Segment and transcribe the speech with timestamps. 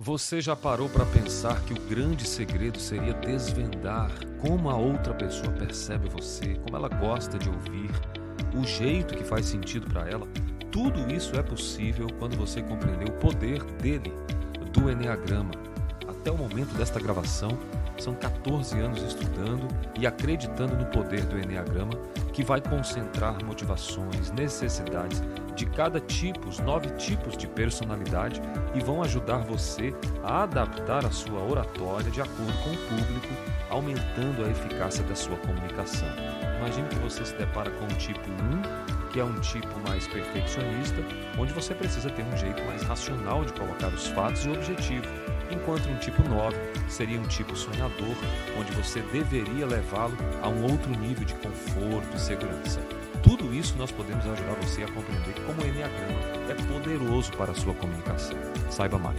[0.00, 5.52] Você já parou para pensar que o grande segredo seria desvendar como a outra pessoa
[5.52, 7.90] percebe você, como ela gosta de ouvir,
[8.56, 10.24] o jeito que faz sentido para ela?
[10.70, 14.12] Tudo isso é possível quando você compreender o poder dele,
[14.72, 15.67] do Enneagrama.
[16.28, 17.58] Até o momento desta gravação,
[17.96, 19.66] são 14 anos estudando
[19.98, 21.94] e acreditando no poder do Enneagrama,
[22.34, 25.22] que vai concentrar motivações, necessidades
[25.56, 28.42] de cada tipo, os nove tipos de personalidade,
[28.74, 33.34] e vão ajudar você a adaptar a sua oratória de acordo com o público,
[33.70, 36.10] aumentando a eficácia da sua comunicação.
[36.58, 41.02] Imagine que você se depara com o tipo 1, que é um tipo mais perfeccionista,
[41.38, 45.08] onde você precisa ter um jeito mais racional de colocar os fatos e o objetivo,
[45.50, 46.56] enquanto um tipo 9
[46.88, 48.16] seria um tipo sonhador,
[48.58, 52.80] onde você deveria levá-lo a um outro nível de conforto e segurança.
[53.22, 57.54] Tudo isso nós podemos ajudar você a compreender como o Enneagrama é poderoso para a
[57.54, 58.38] sua comunicação.
[58.70, 59.18] Saiba mais.